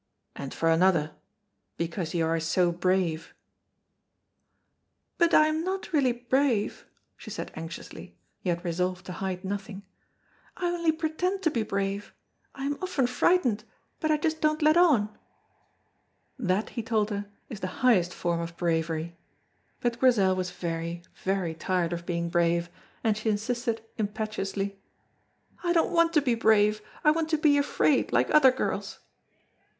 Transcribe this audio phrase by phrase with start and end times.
[0.35, 1.11] "And for another
[1.77, 3.35] because you are so brave."
[5.19, 9.83] "But I am not really brave," she said anxiously, yet resolved to hide nothing,
[10.57, 12.15] "I only pretend to be brave,
[12.55, 13.63] I am often frightened,
[13.99, 15.15] but I just don't let on."
[16.39, 19.15] That, he told her, is the highest form of bravery,
[19.81, 22.71] but Grizel was very, very tired of being brave,
[23.03, 24.81] and she insisted impetuously,
[25.63, 28.97] "I don't want to be brave, I want to be afraid, like other girls."